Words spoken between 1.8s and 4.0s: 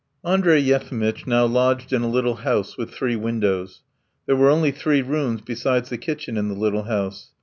in a little house with three windows.